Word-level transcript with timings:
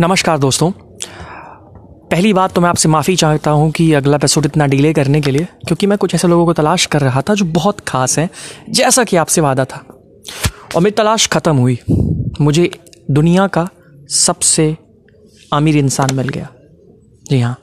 नमस्कार 0.00 0.38
दोस्तों। 0.38 0.70
पहली 2.10 2.32
बात 2.32 2.52
तो 2.52 2.60
मैं 2.60 2.68
आपसे 2.68 2.88
माफ़ी 2.88 3.16
चाहता 3.16 3.50
हूँ 3.50 3.70
कि 3.70 3.92
अगला 3.92 4.16
एपिसोड 4.16 4.46
इतना 4.46 4.66
डिले 4.66 4.92
करने 4.92 5.20
के 5.20 5.30
लिए, 5.30 5.44
क्योंकि 5.44 5.86
मैं 5.86 5.98
कुछ 5.98 6.14
ऐसे 6.14 6.28
लोगों 6.28 6.44
को 6.46 6.52
तलाश 6.52 6.86
कर 6.86 7.00
रहा 7.00 7.22
था 7.22 7.34
जो 7.34 7.44
बहुत 7.44 7.80
खास 7.80 8.18
हैं, 8.18 8.28
जैसा 8.70 9.04
कि 9.04 9.16
आपसे 9.16 9.40
वादा 9.40 9.64
था। 9.64 9.84
और 10.76 10.82
मेरी 10.82 10.90
तलाश 10.90 11.28
ख़त्म 11.28 11.56
हुई। 11.56 11.78
मुझे 12.40 12.70
दुनिया 13.10 13.46
का 13.46 13.68
सबसे 14.10 14.76
अमीर 15.52 15.76
इंसान 15.76 16.14
मिल 16.14 16.28
गया। 16.28 16.48
जी 17.30 17.40
हाँ 17.40 17.56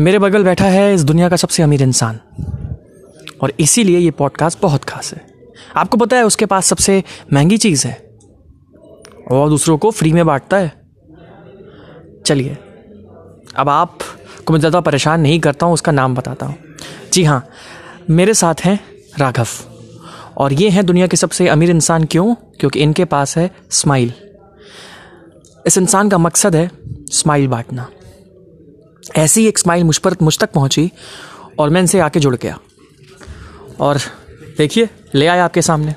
मेरे 0.00 0.18
बगल 0.18 0.44
बैठा 0.44 0.64
है 0.64 0.94
इस 0.94 1.04
दुनिया 1.04 1.28
का 1.28 1.36
सबसे 1.36 1.62
अमीर 1.62 1.82
इंसान। 1.82 2.20
और 3.42 3.52
इसीलिए 3.60 3.98
ये 3.98 4.10
पॉडकास्ट 4.10 4.62
बहुत 4.62 4.84
खास 4.84 5.12
है। 5.14 5.26
आपको 5.76 5.96
पता 5.96 6.16
है 6.16 6.24
उसके 6.24 6.46
पास 6.46 6.66
सबसे 6.66 7.02
महँगी 7.32 7.56
चीज़ 7.56 7.86
है, 7.86 7.94
और 9.30 9.48
दूसरों 9.48 9.78
को 9.78 9.90
फ्री 9.90 10.12
में 10.12 10.26
बांटता 10.26 10.56
है। 10.56 10.77
चलिए। 12.28 12.56
अब 13.56 13.68
आप 13.68 13.98
को 14.46 14.52
मैं 14.52 14.60
ज़्यादा 14.60 14.80
परेशान 14.80 15.20
नहीं 15.20 15.40
करता 15.40 15.66
हूँ 15.66 15.74
उसका 15.74 15.92
नाम 15.92 16.14
बताता 16.14 16.46
हूँ। 16.46 16.56
जी 17.12 17.24
हाँ 17.24 17.44
मेरे 18.10 18.34
साथ 18.34 18.64
हैं 18.64 18.78
राघव। 19.18 19.46
और 20.36 20.52
ये 20.52 20.68
हैं 20.70 20.84
दुनिया 20.86 21.06
के 21.06 21.16
सबसे 21.16 21.46
अमीर 21.48 21.70
इंसान 21.70 22.04
क्यों? 22.04 22.34
क्योंकि 22.60 22.80
इनके 22.80 23.04
पास 23.04 23.36
है 23.38 23.50
स्माइल। 23.70 24.12
इस 25.66 25.78
इंसान 25.78 26.08
का 26.08 26.18
मकसद 26.18 26.56
है 26.56 26.70
स्माइल 27.12 27.46
बांटना। 27.48 27.88
ऐसी 29.16 29.46
एक 29.48 29.58
स्माइल 29.58 29.84
मुझ 29.84 29.96
पर 29.98 30.16
मुझ 30.22 30.38
तक 30.38 30.52
पहुँची 30.52 30.90
और 31.58 31.70
मैं 31.70 31.80
इनसे 31.80 32.00
आके 32.00 32.20
जुड़ 32.20 32.34
गया। 32.36 32.58
और 33.80 33.98
देखिए 34.58 34.88
ले 35.14 35.26
आया 35.26 35.44
आपके 35.44 35.62
सामने। 35.62 35.94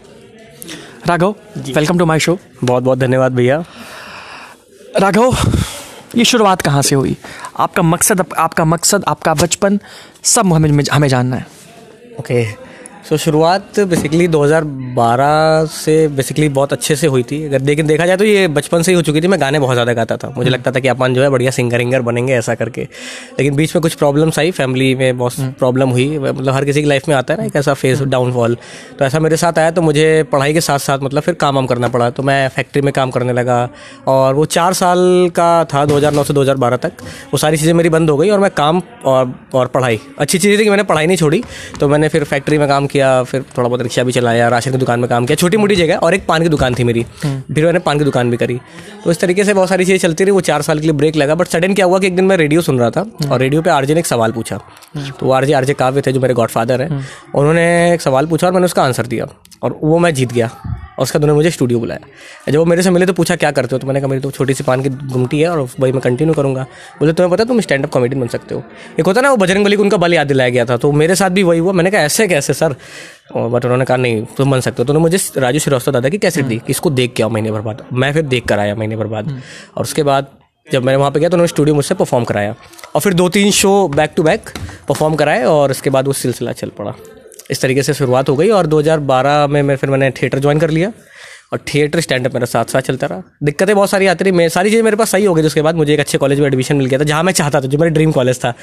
Raghav 1.08 1.36
welcome 1.58 2.00
to 2.00 2.05
my 2.05 2.20
show 2.20 2.38
बहुत 2.63 2.84
बहुत 2.84 3.00
धन्यवाद 3.00 3.36
भैया। 3.36 3.63
राघव 5.00 5.36
ये 6.16 6.26
शुरुआत 6.26 6.62
कहाँ 6.62 6.82
से 6.82 6.96
हुई 6.96 7.18
आपका 7.60 7.82
मकसद 7.82 8.26
आपका 8.38 8.66
मकसद, 8.66 9.04
आपका 9.08 9.34
बचपन 9.34 9.80
सब 10.23 10.53
हमें 10.53 10.84
हमें 10.92 11.08
जानना 11.08 11.36
है 11.36 11.45
ओके 12.20 12.53
okay. 12.53 12.70
सो 13.09 13.16
so, 13.16 13.21
शुरुआत 13.21 13.80
बेसिकली 13.80 14.27
2012 14.27 15.66
से 15.66 16.07
बेसिकली 16.07 16.49
बहुत 16.49 16.73
अच्छे 16.73 16.95
से 16.95 17.07
हुई 17.07 17.23
थी। 17.23 17.44
अगर 17.45 17.61
लेकिन 17.61 17.88
देखा 17.88 18.05
जाए 18.05 18.17
तो 18.17 18.25
ये 18.25 18.47
बचपन 18.47 18.81
से 18.81 18.91
ही 18.91 18.95
हो 18.95 19.02
चुकी 19.02 19.21
थी। 19.21 19.27
मैं 19.27 19.39
गाने 19.41 19.59
बहुत 19.59 19.75
ज़्यादा 19.75 19.94
गाता 19.94 20.17
था। 20.17 20.27
मुझे 20.27 20.41
हम्म। 20.41 20.53
लगता 20.53 20.71
था 20.71 20.80
कि 20.80 20.88
अपन 20.88 21.13
जो 21.13 21.23
है 21.23 21.29
बढ़िया 21.29 21.52
सिंगर 21.52 21.81
इंगर 21.81 22.02
बनेंगे 22.02 22.33
ऐसा 22.33 22.55
करके। 22.55 22.81
लेकिन 23.39 23.55
बीच 23.55 23.75
में 23.75 23.81
कुछ 23.81 23.94
प्रॉब्लम्स 23.94 24.39
आई। 24.39 24.52
फैमिली 24.52 24.94
में 24.95 25.17
बहुत 25.17 25.33
प्रॉब्लम 25.59 25.83
हम्म। 25.83 25.91
हुई। 25.91 26.17
मतलब 26.19 26.53
हर 26.53 26.66
किसी 26.66 26.81
की 26.81 26.88
लाइफ 26.88 27.07
में 27.09 27.16
आता 27.16 27.33
है 27.33 27.39
ना 27.39 27.45
एक 27.45 27.55
ऐसा 27.55 27.73
फेस 27.73 28.02
डाउनफॉल 28.02 28.57
तो 28.99 29.05
ऐसा 29.05 29.19
मेरे 29.19 29.38
साथ 29.38 29.59
आया 29.59 29.72
तो 29.72 29.81
मुझे 29.81 30.23
पढ़ाई 30.31 30.53
के 30.53 30.61
साथ 30.61 30.79
साथ 30.79 30.99
मतलब 31.03 31.22
फिर 31.22 31.33
काम 31.33 31.55
वाम 31.55 31.66
करना 31.66 31.88
पड़ा। 31.88 32.09
तो 32.09 32.23
मैं 32.23 32.47
फैक्ट्री 32.49 32.81
में 32.81 32.94
काम 32.94 33.11
करने 33.11 33.33
लगा। 33.33 33.69
और 34.07 34.33
वो 34.35 34.45
चार 34.45 34.73
साल 34.73 34.99
का 35.35 35.63
था 35.63 35.85
दो 35.85 36.23
से 36.23 36.33
दो 36.33 36.45
तक। 36.77 36.91
वो 37.33 37.38
सारी 37.38 37.57
चीज़ें 37.57 37.73
मेरी 37.73 37.89
बंद 37.89 38.09
हो 38.09 38.17
गई 38.17 38.29
और 38.29 38.39
मैं 38.39 38.52
काम 38.52 38.81
और 39.05 39.33
और 39.53 39.67
पढ़ाई। 39.67 39.99
अच्छी 40.19 40.38
चीज़ 40.38 40.59
थी 40.59 40.63
कि 40.63 40.69
मैंने 40.69 40.83
पढ़ाई 40.83 41.07
नहीं 41.07 41.17
छोड़ी। 41.17 41.44
तो 41.79 41.88
मैंने 41.88 42.07
फिर 42.07 42.23
फैक्ट्री 42.23 42.57
में 42.57 42.67
काम 42.67 42.88
किया 42.92 43.11
फिर 43.23 43.42
थोड़ा 43.58 43.67
बहुत 43.67 43.81
रिक्शा 43.81 44.03
भी 44.03 44.11
चलाया 44.11 44.47
राशन 44.47 44.72
की 44.72 44.78
दुकान 44.78 45.00
में 45.00 45.09
काम 45.09 45.25
किया। 45.25 45.36
छोटी 45.36 45.58
मोटी 45.58 45.75
जगह 45.75 45.95
और 45.97 46.14
एक 46.14 46.25
पान 46.28 46.44
की 46.44 46.50
दुकान 46.50 46.75
थी 46.75 46.84
मेरी। 46.84 47.06
हम्म। 47.23 47.53
फिर 47.53 47.66
मैंने 47.66 47.80
पान 47.80 48.00
की 48.00 48.06
दुकान 48.06 48.31
भी 48.31 48.38
करी। 48.38 48.59
तो 49.03 49.11
इस 49.11 49.20
तरीके 49.20 49.44
से 49.44 49.53
बहुत 49.53 49.70
सारी 49.70 49.86
चीज़ें 49.86 50.00
चलती 50.00 50.23
रही 50.23 50.31
वो 50.31 50.42
चार 50.42 50.61
साल 50.61 50.80
के 50.80 50.88
लिए 50.88 50.94
ब्रेक 50.94 51.16
लगा। 51.16 51.36
बट 51.36 51.47
सडन 51.47 51.73
क्या 51.73 51.86
हुआ 51.86 52.00
कि 52.00 52.08
एक 52.08 52.16
दिन 52.16 52.25
मैं 52.25 52.38
रेडियो 52.38 52.62
सुन 52.62 52.80
रहा 52.80 52.89
था 52.89 53.02
हम्म। 53.02 53.30
और 53.30 53.39
रेडियो 53.39 53.62
पर 53.62 53.69
आरजे 53.69 53.94
ने 53.94 54.00
एक 54.00 54.08
सवाल 54.08 54.31
पूछा। 54.31 54.59
हम्म। 54.95 55.12
तो 55.19 55.31
आरजे 55.31 55.53
आरजे 55.53 55.73
काव्य 55.73 56.02
थे 56.02 56.12
जो 56.12 56.19
मेरे 56.19 56.34
गॉडफादर 56.34 56.81
हैं 56.81 57.08
उन्होंने 57.36 57.94
एक 57.94 58.02
सवाल 58.02 58.25
पूछा 58.25 58.47
और 58.47 58.53
मैंने 58.53 58.66
उसका 58.66 58.84
आंसर 58.84 59.06
दिया। 59.06 59.28
और 59.64 59.80
वो 59.84 59.98
मैं 60.00 60.14
जीत 60.14 60.34
गया। 60.34 60.50
और 60.92 61.04
उसका 61.04 61.17
उन्होंने 61.17 61.34
मुझे 61.34 61.50
स्टूडियो 61.52 61.80
बुलाया। 61.80 62.52
जब 62.52 62.58
वो 62.59 62.66
मेरे 62.66 62.81
से 62.81 62.90
मिले 62.90 63.06
तो 63.06 63.14
पूछा 63.14 63.36
क्या 63.36 63.52
करते 63.52 63.76
हो? 63.76 63.80
तो 63.80 63.88
मैंने 63.88 64.00
कहा 64.00 64.09
मेरी 64.09 64.22
तो 64.22 64.31
छोटी 64.31 64.53
सी 64.53 64.64
पान 64.64 64.81
की 64.84 64.90
गुमटी 64.90 65.40
है 65.40 65.50
और 65.50 65.59
वही 65.80 65.92
मैं 65.92 66.02
कंटिन्यू 66.02 66.34
करूँगा। 66.34 66.64
बोले 67.00 67.14
तुम्हें 67.14 67.31
पता 67.31 67.44
तुम 67.44 67.62
स्टैंड 67.62 67.86
अप 67.86 67.92
कॉमेडी 67.92 68.16
बन 68.16 68.28
सकते 68.28 68.56
हो। 68.56 68.64
एक 69.00 69.06
होता 69.06 69.22
ना 69.22 69.30
वो 69.30 69.38
बजरंग 69.38 69.66
बली 69.66 69.76
को 69.76 69.84
उनका 69.84 69.98
बल 69.98 70.14
याद 70.14 70.28
दिलाया 70.28 70.50
गया 70.50 70.66
था। 70.66 70.78
तो 70.78 70.92
मेरे 70.92 71.16
साथ 71.16 71.30
भी 71.30 71.44
वही 71.44 71.59
हुआ। 71.59 71.72
मैंने 71.72 71.92
कहा 71.92 72.02
ऐसे 72.02 72.28
कैसे 72.28 72.53
सर? 72.53 72.75
बट 73.35 73.66
उन्होंने 73.66 73.85
कहा 73.85 73.97
नहीं 73.97 74.25
तुम 74.38 74.52
बन 74.52 74.59
सकते 74.59 74.81
हो। 74.81 74.85
तो 74.85 74.94
उन्होंने 74.94 75.12
मुझे 75.12 75.41
राजू 75.41 75.59
श्रीवास्तव 75.59 75.91
दादा 75.91 76.09
की 76.09 76.18
कैसे 76.18 76.44
दी 76.44 76.58
कि 76.58 76.72
इसको 76.72 76.90
देख 76.90 77.14
के 77.14 77.24
आओ 77.24 77.30
महीने 77.30 77.52
भर 77.52 77.62
बाद। 77.62 77.85
मैं 77.94 78.12
फिर 78.14 78.24
देख 78.24 78.46
कर 78.47 78.59
आया 78.59 78.75
महीने 78.75 78.96
भर 78.96 79.08
बाद। 79.08 79.41
और 79.78 79.84
उसके 79.84 80.03
बाद 80.03 80.28
जब 80.68 80.84
मैंने 80.84 80.97
वहाँ 80.97 81.12
पे 81.12 81.19
गया 81.19 81.30
तो 81.30 81.35
उन्होंने 81.35 81.47
स्टूडियो 81.47 81.75
मुझसे 81.75 81.96
परफॉर्म 81.96 82.25
कराया। 82.25 82.56
और 82.96 83.02
फिर 83.02 83.14
दो 83.14 83.30
तीन 83.30 83.52
show 83.52 83.88
back 83.88 84.14
to 84.16 84.24
back 84.24 84.50
perform 84.88 85.16
कराए 85.16 85.44
और 85.44 85.72
उसके 85.72 85.90
बाद 85.90 86.08
वो 86.08 86.14
सिलसिला 86.14 86.52
चल 86.52 86.72
पड़ा। 86.78 86.94
इस 87.51 87.62
तरीके 87.62 87.84
से 87.84 87.94
शुरुआत 87.94 88.29
हो 88.29 88.35
गई 88.35 88.50
और 88.50 88.66
2012 88.66 89.47
में 89.47 89.62
मैं 89.62 89.75
फिर 89.75 89.89
मैंने 89.89 90.12
थिएटर 90.12 90.39
ज्वाइन 90.39 90.59
कर 90.59 90.69
लिया 90.69 90.91
और 91.53 91.59
थिएटर 91.59 92.00
स्टैंड 92.00 92.28
अप 92.28 92.34
मेरा 92.34 92.45
साथ 92.45 92.66
साथ 92.66 92.81
चलता 92.81 93.07
रहा। 93.07 93.23
दिक्कतें 93.44 93.75
बहुत 93.75 93.89
सारी 93.89 94.07
आती 94.07 94.23
रही। 94.23 94.31
मैं, 94.31 94.50
सारी 94.50 94.69
चीज़ें 94.69 94.84
मेरे 94.84 94.95
पास 94.95 95.09
सही 95.09 95.25
हो 95.25 95.34
गई 95.34 95.41
जिसके 95.41 95.61
बाद 95.61 95.75
मुझे 95.75 95.94
एक 95.94 96.00
अच्छे 96.00 96.17
कॉलेज 96.17 96.40
में 96.40 96.47
एडमिशन 96.47 96.75
मिल 96.75 96.85
गया 96.85 97.00
था, 97.00 97.03
जहाँ 97.03 97.23
मैं 97.23 97.34
चाहता 97.34 97.61
था, 97.61 97.66
जो 97.66 97.78
मेरा 97.78 97.90
ड्रीम 97.90 98.11
कॉलेज 98.11 98.38
था। 98.38 98.53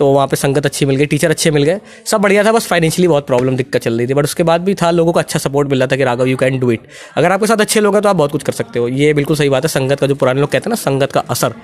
तो 0.00 0.06
वहाँ 0.06 0.26
पे 0.26 0.36
संगत 0.36 0.66
अच्छी 0.66 0.86
मिल 0.86 0.96
गई, 0.96 1.06
टीचर 1.06 1.30
अच्छे 1.30 1.50
मिल 1.50 1.62
गए। 1.62 1.80
सब 2.06 2.20
बढ़िया 2.20 2.44
था, 2.44 2.52
बस 2.52 2.66
फाइनेंशियली 2.66 3.08
बहुत 3.08 3.26
प्रॉब्लम 3.26 3.56
दिक्कत 3.56 3.82
चल 3.82 3.98
रही 3.98 4.06
थी। 4.06 4.14
बट 4.14 4.24
उसके 4.24 4.42
बाद 4.42 4.60
भी 4.60 4.74
था, 4.74 4.90
लोगों 4.90 5.12
का 5.12 5.20
अच्छा 5.20 5.38
सपोर्ट 5.38 5.68
मिल 5.70 5.78
रहा 5.78 5.88
था 5.88 5.96
कि, 5.96 6.04
Raghav 6.04 6.26
you 6.26 6.36
can 6.36 6.58
do 6.60 6.70
it 6.70 6.86
अगर 7.16 7.32
आपके 7.32 7.46
साथ 7.46 7.60
अच्छे 7.60 7.80
लोग 7.80 7.94
हैं 7.94 8.02
तो 8.02 8.08
आप 8.08 8.16
बहुत 8.16 8.32
कुछ 8.32 8.42
कर 8.42 8.52
सकते 8.52 8.78
हो। 8.78 8.88
ये 8.90 9.12
बिल्कुल 9.14 9.36
सही 9.36 9.48
बात 9.48 9.64
है, 9.64 9.68
संगत 9.68 10.00
का 10.00 10.06
जो 10.06 10.14
पुराने 10.14 10.40
लोग 10.40 10.50
कहते 10.50 10.70
हैं 10.70 10.70
ना, 10.70 10.76
संगत 10.76 11.12
का 11.12 11.24
असर। 11.30 11.54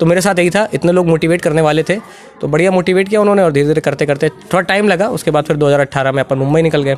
तो 0.00 0.06
मेरे 0.06 0.20
साथ 0.20 0.38
यही 0.38 0.50
था, 0.50 0.68
इतने 0.74 0.92
लोग 0.92 1.06
मोटिवेट 1.06 1.42
करने 1.42 1.62
वाले 1.62 1.82
थे। 1.82 1.98
तो 2.40 2.48
बढ़िया 2.48 2.70
मोटिवेट 2.70 3.08
किया 3.08 3.20
उन्होंने 3.20 3.42
और 3.42 3.52
धीरे 3.52 3.66
धीरे 3.66 3.80
करते 3.80 4.06
करते 4.06 4.28
थोड़ा 4.28 4.60
टाइम 4.62 4.88
लगा। 4.88 5.08
उसके 5.10 5.30
बाद 5.30 5.44
फिर 5.44 5.56
2018 5.56 6.12
में 6.12 6.22
अपन 6.22 6.38
मुंबई 6.38 6.62
निकल 6.62 6.82
गए 6.82 6.96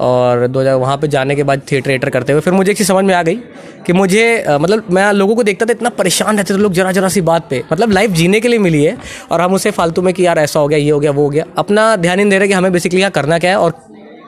और 0.00 0.46
दो 0.46 0.60
हज़ार, 0.60 0.74
वहाँ 0.76 0.96
पर 0.96 1.06
जाने 1.08 1.36
के 1.36 1.42
बाद 1.42 1.62
थिएटर 1.72 1.90
वेटर 1.90 2.10
करते 2.10 2.32
हुए 2.32 2.40
फिर 2.40 2.52
मुझे 2.52 2.70
एक 2.70 2.78
चीज़ 2.78 2.88
समझ 2.88 3.04
में 3.04 3.14
आ 3.14 3.22
गई 3.22 3.38
कि 3.86 3.92
मुझे 3.92 4.44
मतलब 4.50 4.86
मैं 4.92 5.12
लोगों 5.12 5.34
को 5.36 5.42
देखता 5.42 5.66
था 5.66 5.72
इतना 5.72 5.88
परेशान 5.92 6.36
रहते 6.36 6.54
थे 6.54 6.58
लोग 6.58 6.72
जरा 6.72 6.92
जरा 6.92 7.08
सी 7.08 7.20
बात 7.22 7.46
पे। 7.50 7.62
मतलब 7.72 7.92
लाइफ 7.92 8.10
जीने 8.12 8.40
के 8.40 8.48
लिए 8.48 8.58
मिली 8.60 8.82
है 8.84 8.96
और 9.30 9.40
हम 9.40 9.54
उसे 9.54 9.70
फालतू 9.72 10.02
में 10.02 10.12
कि 10.14 10.26
यार 10.26 10.38
ऐसा 10.38 10.60
हो 10.60 10.68
गया 10.68 10.78
ये 10.78 10.90
हो 10.90 11.00
गया 11.00 11.10
वो 11.10 11.22
हो 11.22 11.28
गया। 11.30 11.44
अपना 11.58 11.94
ध्यान 11.98 12.18
नहीं 12.18 12.30
दे 12.30 12.38
रहे 12.38 12.48
कि 12.48 12.54
हमें 12.54 12.72
बेसिकली 12.72 13.00
यहाँ 13.00 13.10
करना 13.12 13.38
क्या 13.38 13.50
है 13.50 13.58
और 13.58 13.78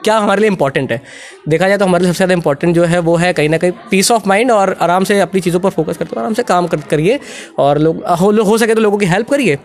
क्या 0.03 0.17
हमारे 0.17 0.41
लिए 0.41 0.49
इंपॉर्टेंट 0.49 0.91
है। 0.91 1.01
देखा 1.49 1.67
जाए 1.67 1.77
तो 1.77 1.85
हमारे 1.85 2.03
लिए 2.03 2.11
सबसे 2.11 2.17
ज़्यादा 2.17 2.33
इंपॉर्टेंट 2.33 2.73
जो 2.75 2.83
है 2.85 2.99
वो 3.01 3.15
है 3.17 3.31
कहीं 3.33 3.49
ना 3.49 3.57
कहीं 3.57 3.71
पीस 3.91 4.11
ऑफ़ 4.11 4.27
माइंड 4.27 4.51
और 4.51 4.75
आराम 4.81 5.03
से 5.03 5.19
अपनी 5.21 5.41
चीज़ों 5.41 5.59
पर 5.59 5.69
फोकस 5.71 5.97
करते 5.97 6.15
हो 6.15 6.21
आराम 6.21 6.33
से 6.33 6.43
काम 6.43 6.67
करिए 6.67 7.19
और 7.59 7.77
लोग 7.79 8.03
हो, 8.11 8.31
हो 8.43 8.57
सके 8.57 8.75
तो 8.75 8.81
लोगों 8.81 8.97
की 8.97 9.05
हेल्प 9.05 9.29
करिए। 9.29 9.57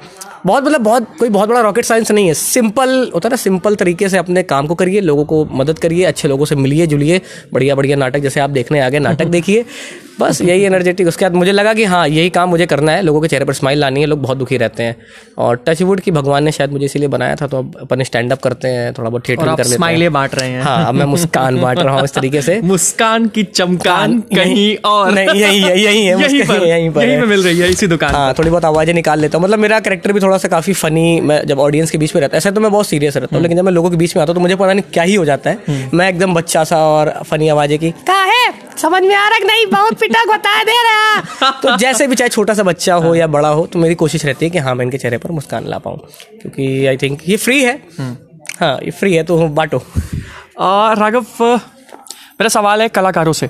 बहुत 0.46 0.64
मतलब 0.64 0.80
बहुत 0.80 1.06
कोई 1.18 1.28
बहुत 1.28 1.48
बड़ा 1.48 1.60
रॉकेट 1.60 1.84
साइंस 1.84 2.10
नहीं 2.10 2.26
है। 2.28 2.34
सिंपल 2.34 3.10
होता 3.14 3.28
है 3.28 3.30
ना 3.30 3.36
सिंपल 3.36 3.74
तरीके 3.74 4.08
से 4.08 4.18
अपने 4.18 4.42
काम 4.42 4.66
को 4.66 4.74
करिए 4.74 5.00
लोगों 5.00 5.24
को 5.24 5.44
मदद 5.52 5.78
करिए 5.78 6.04
अच्छे 6.04 6.28
लोगों 6.28 6.44
से 6.44 6.56
मिलिए 6.56 6.86
जुलिए 6.86 7.20
बढ़िया 7.52 7.74
बढ़िया 7.74 7.96
नाटक 7.96 8.18
जैसे 8.18 8.40
आप 8.40 8.50
देखने 8.50 8.80
आगे 8.80 8.98
नाटक 8.98 9.26
देखिए। 9.36 9.64
बस 10.20 10.40
यही 10.42 10.62
एनर्जेटिक 10.64 11.06
उसके 11.08 11.24
बाद 11.24 11.34
मुझे 11.34 11.52
लगा 11.52 11.72
कि 11.74 11.84
हाँ 11.84 12.06
यही 12.08 12.30
काम 12.30 12.48
मुझे 12.48 12.66
करना 12.66 12.92
है। 12.92 13.02
लोगों 13.02 13.20
के 13.20 13.28
चेहरे 13.28 13.44
पर 13.44 13.52
स्माइल 13.52 13.78
लानी 13.78 14.00
है 14.00 14.06
लोग 14.06 14.22
बहुत 14.22 14.38
दुखी 14.38 14.56
रहते 14.56 14.82
हैं। 14.82 14.96
और 15.38 15.62
टचवुड 15.66 16.00
की 16.00 16.10
भगवान 16.10 16.44
ने 16.44 16.52
शायद 16.52 16.72
मुझे 16.72 16.84
इसीलिए 16.84 17.08
बनाया 17.08 17.36
था 17.36 17.46
तो 17.46 17.58
अब 17.58 17.76
अपन 17.80 18.02
स्टैंड 18.02 18.32
अप 18.32 18.42
करते 18.42 18.68
हैं 18.68 18.92
थोड़ा 18.94 19.10
बहुत 19.10 19.28
थिएटर 19.28 19.54
कर 19.56 19.66
हैं। 19.66 20.12
बांट 20.12 20.34
रहे 20.34 20.48
हैं। 20.50 20.62
हाँ 20.62 20.88
अब 20.88 20.94
मैं 20.94 21.04
मुस्कान 21.06 21.60
बांट 21.62 21.78
रहा 21.78 21.94
हूँ 21.94 22.04
इस 22.04 22.14
तरीके 22.14 22.42
से। 22.42 22.60
मुस्कान 22.62 23.26
की 23.28 23.42
चमकान 23.44 24.18
कहीं 24.34 24.76
और। 24.84 25.12
नहीं 25.12 25.40
यही 25.40 25.60
है 25.60 25.78
यही 25.80 26.04
है 26.04 26.20
यही 26.22 26.42
पर 26.42 26.62
यहीं 26.64 26.90
पर 26.90 27.24
मिल 27.26 27.42
रही 27.42 27.58
है 27.58 27.68
इसी 27.70 27.86
दुकान 27.86 28.14
हाँ 28.14 28.32
थोड़ी 28.38 28.50
बहुत 28.50 28.64
आवाज़ें 28.64 28.94
निकाल 28.94 29.20
लेता 29.20 29.38
हूँ। 29.38 29.44
मतलब 29.44 29.58
मेरा 29.58 29.80
करेक्टर 29.80 30.12
भी 30.12 30.20
थोड़ा 30.20 30.38
सा 30.38 30.48
काफ़ी 30.48 30.72
फनी 30.74 31.20
मैं 31.22 31.40
जब 31.46 31.60
ऑडियंस 31.60 31.90
के 31.90 31.98
बीच 31.98 32.14
में 32.14 32.20
रहता 32.20 32.36
है 32.36 32.38
ऐसा 32.38 32.50
तो 32.50 32.60
मैं 32.60 32.70
बहुत 32.72 32.86
सीरियस 32.86 33.16
रहता 33.16 33.26
हूँ 33.26 33.38
हम्म। 33.38 33.42
लेकिन 33.42 33.56
जब 33.58 33.64
मैं 33.64 33.72
लोगों 33.72 33.90
के 33.90 33.96
बीच 33.96 34.16
में 34.16 34.22
आता 34.22 34.32
हूँ 34.32 34.34
तो 34.34 34.40
मुझे 34.40 34.56
पता 34.56 34.72
नहीं 34.72 34.90
क्या 34.92 35.02
ही 35.02 35.14
हो 35.14 35.24
जाता 35.24 35.50
है। 35.50 35.58
हम्म। 35.68 35.98
मैं 35.98 36.08
एकदम 36.08 36.34
बच्चा 36.34 36.64
सा 36.64 36.84
और 36.88 37.12
फनी 37.30 37.48
आवाज़ें 37.48 37.78
की 37.78 37.92
है 38.08 38.37
समझ 38.78 39.02
में 39.02 39.14
आ 39.14 39.28
रहा 39.28 39.38
नहीं? 39.38 39.66
बहुत 39.66 39.98
पिटा 40.00 40.24
बता 40.24 40.62
दे 40.64 40.76
रहा। 40.82 41.50
तो 41.62 41.76
जैसे 41.76 42.06
भी 42.06 42.16
चाहे 42.16 42.28
छोटा 42.28 42.54
सा 42.54 42.62
बच्चा 42.62 42.94
हो 42.94 43.14
या 43.14 43.26
बड़ा 43.26 43.48
हो 43.48 43.66
तो 43.66 43.78
मेरी 43.78 43.94
कोशिश 43.94 44.24
रहती 44.24 44.44
है 44.46 44.50
कि 44.50 44.58
हाँ 44.58 44.74
मैं 44.74 44.84
इनके 44.84 44.98
चेहरे 44.98 45.18
पर 45.18 45.30
मुस्कान 45.30 45.66
ला 45.68 45.78
पाऊँ 45.78 45.98
क्योंकि 46.40 46.86
आई 46.86 46.96
थिंक 46.96 47.22
ये 47.28 47.36
फ्री 47.36 47.62
है। 47.62 47.74
हम्म। 47.98 48.16
हाँ 48.60 48.78
ये 48.84 48.90
फ्री 48.90 49.14
है 49.14 49.22
तो 49.22 49.38
बांटो। 49.48 49.82
राघव 51.00 51.26
मेरा 51.42 52.48
सवाल 52.48 52.82
है 52.82 52.88
कलाकारों 52.88 53.32
से। 53.32 53.48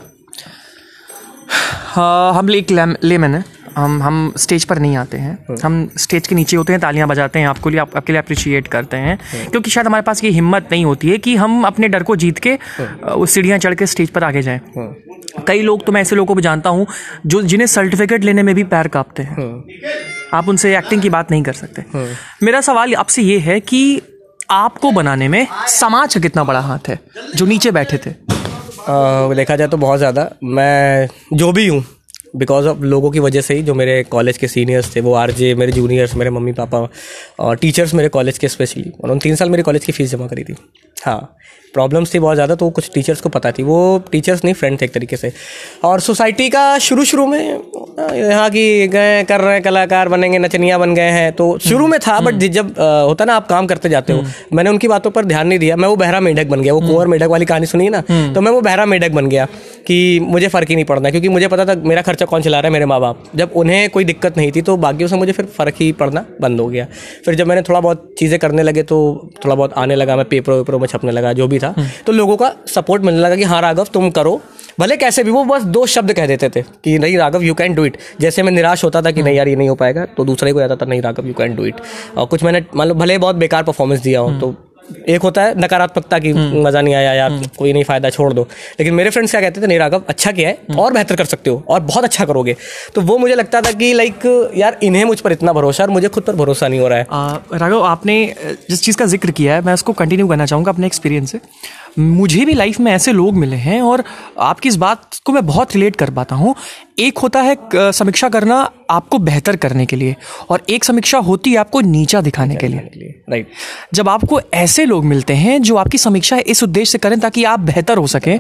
हाँ 1.94 2.32
हम 2.34 2.50
एक 2.50 2.70
लेमन 3.04 3.34
है। 3.34 3.44
हम 3.76 4.02
हम 4.02 4.32
स्टेज 4.36 4.64
पर 4.64 4.78
नहीं 4.78 4.96
आते 4.96 5.16
हैं। 5.16 5.32
हाँ। 5.48 5.56
हम 5.64 5.88
स्टेज 5.98 6.26
के 6.26 6.34
नीचे 6.34 6.56
होते 6.56 6.72
हैं 6.72 6.80
तालियाँ 6.80 7.08
बजाते 7.08 7.38
हैं 7.38 7.46
आपको 7.46 7.70
लिए 7.70 7.80
आप, 7.80 7.96
आपके 7.96 8.12
लिए 8.12 8.22
अप्रिशिएट 8.22 8.68
करते 8.68 8.96
हैं। 8.96 9.18
हाँ। 9.32 9.44
क्योंकि 9.46 9.70
शायद 9.70 9.86
हमारे 9.86 10.02
पास 10.02 10.24
ये 10.24 10.30
हिम्मत 10.30 10.68
नहीं 10.72 10.84
होती 10.84 11.10
है 11.10 11.18
कि 11.18 11.36
हम 11.36 11.64
अपने 11.66 11.88
डर 11.88 12.02
को 12.02 12.16
जीत 12.16 12.38
के। 12.46 12.58
उस 13.10 13.30
सीढ़ियाँ 13.30 13.58
चढ़ 13.58 13.74
के 13.74 13.86
स्टेज 13.86 14.10
पर 14.10 14.24
आगे 14.24 14.42
जाएँ। 14.42 14.60
कई 15.46 15.62
लोग 15.62 15.84
तो 15.84 15.92
मैं 15.92 16.00
ऐसे 16.00 16.16
लोगों 16.16 16.34
को 16.34 16.40
जानता 16.40 16.70
हूँ 16.70 16.86
जो 17.26 17.42
जिन्हें 17.42 17.66
सर्टिफिकेट 17.68 18.24
लेने 18.24 18.42
में 18.42 18.54
भी 18.54 18.64
पैर 18.66 18.88
कांपते 18.88 19.22
हैं। 19.22 19.36
आप 20.34 20.48
उनसे 20.48 20.76
एक्टिंग 20.78 21.02
की 21.02 21.10
बात 21.10 21.30
नहीं 21.30 21.42
कर 21.42 21.52
सकते। 21.54 21.84
मेरा 22.42 22.60
सवाल 22.60 22.94
आपसे 22.96 23.22
ये 23.22 23.38
है 23.40 23.58
कि 23.62 24.00
आपको 24.50 24.90
बनाने 24.92 25.28
में 25.28 25.46
समाज 25.68 26.14
का 26.14 26.20
कितना 26.20 26.44
बड़ा 26.44 26.60
हाथ 26.60 26.88
है 26.88 26.98
जो 27.36 27.46
नीचे 27.46 27.70
बैठे 27.70 27.98
थे? 27.98 28.10
देखा 29.34 29.56
जाए 29.56 29.68
तो 29.68 29.76
बहुत 29.76 29.98
ज़्यादा। 29.98 30.30
मैं 30.44 31.08
जो 31.34 31.52
भी 31.52 31.66
हूँ 31.68 31.84
बिकॉज़ 32.34 32.66
ऑफ़ 32.68 32.80
लोगों 32.84 33.10
की 33.10 33.20
वजह 33.20 33.40
से 33.40 33.54
ही 33.54 33.62
जो 33.62 33.74
मेरे 33.74 34.02
कॉलेज 34.10 34.38
के 34.38 34.48
सीनियर्स 34.48 34.94
थे 34.96 35.00
वो 35.00 35.14
आरजे 35.16 35.54
मेरे 35.54 35.72
जूनियर्स 35.72 36.14
मेरे 36.14 36.30
मम्मी 36.30 36.52
पापा 36.54 36.86
और 37.40 37.56
टीचर्स 37.56 37.94
मेरे 37.94 38.08
कॉलेज 38.10 38.38
के 38.38 38.48
स्पेशली 38.48 38.90
उन्होंने 38.94 39.20
तीन 39.20 39.36
साल 39.36 39.50
मेरे 39.50 39.62
कॉलेज 39.62 39.84
की 39.84 39.92
फ़ीस 39.92 40.10
जमा 40.10 40.26
करी 40.26 40.44
थी। 40.44 40.56
हाँ 40.96 41.34
प्रॉब्लम्स 41.74 42.12
थी 42.12 42.18
बहुत 42.18 42.34
ज़्यादा 42.34 42.54
तो 42.54 42.68
कुछ 42.70 42.90
टीचर्स 42.94 43.20
को 43.20 43.28
पता 43.28 43.50
थी। 43.52 43.62
वो 43.62 43.78
टीचर्स 44.12 44.44
नहीं 44.44 44.54
फ्रेंड 44.54 44.80
थे 44.80 44.84
एक 44.84 44.92
तरीके 44.92 45.16
से। 45.16 45.32
और 45.84 46.00
सोसाइटी 46.00 46.48
का 46.50 46.78
शुरू 46.78 47.04
शुरू 47.04 47.26
में 47.26 47.38
यहाँ 47.38 48.48
की 48.50 48.86
गए 48.88 49.22
कर 49.24 49.40
रहे 49.40 49.52
हैं 49.54 49.62
कलाकार 49.62 50.08
बनेंगे 50.08 50.38
नचनिया 50.38 50.78
बन 50.78 50.94
गए 50.94 51.10
हैं 51.10 51.32
तो 51.32 51.46
शुरू 51.60 51.86
में 51.86 51.98
था 52.00 52.18
बट 52.20 52.34
जब 52.50 52.74
होता 52.78 53.24
ना 53.24 53.34
आप 53.36 53.46
काम 53.48 53.66
करते 53.66 53.88
जाते 53.88 54.12
हो 54.12 54.22
मैंने 54.52 54.70
उनकी 54.70 54.88
बातों 54.88 55.10
पर 55.10 55.24
ध्यान 55.24 55.46
नहीं 55.48 55.58
दिया। 55.58 55.76
मैं 55.76 55.88
वो 55.88 55.96
बहरा 55.96 56.20
मेढक 56.20 56.46
बन 56.46 56.62
गया 56.62 56.74
वो 56.74 56.80
कुंवर 56.80 57.06
मेढक 57.06 57.28
वाली 57.28 57.44
कहानी 57.46 57.66
सुनी 57.66 57.88
ना 57.88 58.00
तो 58.34 58.40
मैं 58.40 58.52
वो 58.52 58.60
बहरा 58.60 58.86
मेढक 58.86 59.12
बन 59.12 59.28
गया 59.28 59.46
कि 59.86 59.98
मुझे 60.22 60.48
फ़र्क 60.48 60.68
ही 60.68 60.74
नहीं 60.74 60.84
पड़ना 60.84 61.10
क्योंकि 61.10 61.28
मुझे 61.28 61.48
पता 61.48 61.64
था 61.66 61.74
मेरा 61.82 62.02
खर्चा 62.02 62.17
कौन 62.24 62.42
चला 62.42 62.60
रहा 62.60 62.68
है 62.68 62.72
मेरे 62.72 62.86
माँ 62.86 63.00
बाप 63.00 63.24
जब 63.36 63.52
उन्हें 63.56 63.88
कोई 63.90 64.04
दिक्कत 64.04 64.36
नहीं 64.36 64.52
थी 64.52 64.62
तो 64.62 64.76
बाकियों 64.78 65.08
से 65.08 65.16
मुझे 65.16 65.32
फिर 65.32 65.46
फ़र्क 65.48 65.74
ही 65.80 65.90
पड़ना 65.94 66.24
बंद 66.40 66.60
हो 66.60 66.66
गया। 66.66 66.86
फिर 67.24 67.34
जब 67.34 67.46
मैंने 67.46 67.62
थोड़ा 67.62 67.80
बहुत 67.80 68.12
चीज़ें 68.18 68.38
करने 68.38 68.62
लगे 68.62 68.82
तो 68.82 68.98
थोड़ा 69.44 69.54
बहुत 69.54 69.72
आने 69.74 69.94
लगा 69.94 70.16
मैं 70.16 70.24
पेपरों 70.26 70.58
वेपरों 70.58 70.78
में 70.78 70.86
छपने 70.86 71.12
लगा 71.12 71.32
जो 71.32 71.48
भी 71.48 71.58
था। 71.58 71.74
तो 72.06 72.12
लोगों 72.12 72.36
का 72.36 72.52
सपोर्ट 72.66 73.02
मिलने 73.02 73.20
लगा 73.20 73.36
कि 73.36 73.44
हाँ 73.44 73.60
राघव 73.62 73.88
तुम 73.92 74.10
करो। 74.10 74.40
भले 74.80 74.96
कैसे 74.96 75.22
भी 75.24 75.30
वो 75.30 75.44
बस 75.44 75.62
दो 75.66 75.84
शब्द 75.86 76.12
कह 76.12 76.26
देते 76.26 76.48
थे 76.48 76.62
कि 76.84 76.98
नहीं 76.98 77.16
Raghav 77.18 77.42
you 77.42 77.54
can 77.54 77.74
do 77.74 77.84
it 77.84 77.96
जैसे 78.20 78.42
मैं 78.42 78.52
निराश 78.52 78.84
होता 78.84 79.02
था 79.02 79.10
कि 79.10 79.22
नहीं 79.22 79.36
यार 79.36 79.48
ये 79.48 79.56
नहीं 79.56 79.68
हो 79.68 79.74
पाएगा 79.74 80.04
तो 80.16 80.24
दूसरे 80.24 80.52
को 80.52 80.60
आता 80.60 80.76
था 80.76 80.86
नहीं 80.86 81.02
Raghav 81.02 81.26
you 81.26 81.34
can 81.34 81.54
do 81.56 81.64
it 81.64 81.80
और 82.16 82.26
कुछ 82.26 82.42
मैंने 82.44 82.64
मतलब 82.74 82.98
भले 82.98 83.18
बहुत 83.18 83.36
बेकार 83.36 83.62
परफॉर्मेंस 83.62 84.00
दिया 84.00 84.20
हो 84.20 84.30
तो 84.40 84.54
एक 85.08 85.22
होता 85.22 85.42
है 85.42 85.58
नकारात्मकता 85.60 86.18
की 86.18 86.32
मज़ा 86.32 86.80
नहीं 86.80 86.94
आया 86.94 87.12
यार 87.14 87.40
कोई 87.58 87.72
नहीं 87.72 87.84
फ़ायदा 87.84 88.10
छोड़ 88.10 88.32
दो। 88.32 88.42
लेकिन 88.80 88.94
मेरे 88.94 89.10
फ्रेंड्स 89.10 89.30
क्या 89.30 89.40
कहते 89.40 89.62
थे 89.62 89.66
नहीं 89.66 89.78
राघव 89.78 90.02
अच्छा 90.08 90.32
किया 90.32 90.48
है 90.48 90.76
और 90.76 90.92
बेहतर 90.92 91.16
कर 91.16 91.24
सकते 91.26 91.50
हो 91.50 91.62
और 91.68 91.80
बहुत 91.82 92.04
अच्छा 92.04 92.24
करोगे। 92.24 92.56
तो 92.94 93.00
वो 93.02 93.18
मुझे 93.18 93.34
लगता 93.34 93.60
था 93.60 93.72
कि 93.72 93.92
लाइक 93.92 94.26
यार 94.56 94.78
इन्हें 94.82 95.04
मुझ 95.04 95.20
पर 95.20 95.32
इतना 95.32 95.52
भरोसा 95.52 95.84
और 95.84 95.90
मुझे 95.90 96.08
खुद 96.08 96.22
पर 96.22 96.36
भरोसा 96.36 96.68
नहीं 96.68 96.80
हो 96.80 96.88
रहा 96.88 96.98
है। 96.98 97.58
राघव 97.58 97.82
आपने 97.84 98.34
जिस 98.70 98.82
चीज़ 98.82 98.96
का 98.96 99.06
ज़िक्र 99.06 99.30
किया 99.30 99.54
है 99.54 99.62
मैं 99.62 99.74
उसको 99.74 99.92
कंटिन्यू 99.94 100.28
करना 100.28 100.46
चाहूँगा 100.46 100.72
अपने 100.72 100.86
एक्सपीरियंस 100.86 101.32
से। 101.32 101.40
मुझे 101.98 102.44
भी 102.44 102.54
लाइफ 102.54 102.78
में 102.80 102.92
ऐसे 102.92 103.12
लोग 103.12 103.34
मिले 103.34 103.56
हैं 103.56 103.80
और 103.82 104.04
आपकी 104.40 104.68
इस 104.68 104.76
बात 104.76 105.16
को 105.24 105.32
मैं 105.32 105.46
बहुत 105.46 105.74
रिलेट 105.74 105.96
कर 105.96 106.10
पाता 106.10 106.36
हूँ। 106.36 106.54
एक 106.98 107.18
होता 107.18 107.40
है 107.40 107.56
समीक्षा 107.74 108.28
करना 108.28 108.56
आपको 108.90 109.18
बेहतर 109.18 109.56
करने 109.56 109.86
के 109.86 109.96
लिए 109.96 110.16
और 110.50 110.62
एक 110.70 110.84
समीक्षा 110.84 111.18
होती 111.18 111.50
है 111.50 111.56
आपको 111.56 111.80
नीचा 111.80 112.20
दिखाने 112.20 112.56
के 112.56 112.68
लिए। 112.68 113.22
राइट 113.30 113.50
जब 113.94 114.08
आपको 114.08 114.40
ऐसे 114.54 114.84
लोग 114.84 115.04
मिलते 115.04 115.34
हैं 115.34 115.60
जो 115.62 115.76
आपकी 115.76 115.98
समीक्षा 115.98 116.38
इस 116.46 116.62
उद्देश्य 116.62 116.92
से 116.92 116.98
करें 116.98 117.18
ताकि 117.20 117.44
आप 117.44 117.60
बेहतर 117.60 117.98
हो 117.98 118.06
सकें 118.06 118.38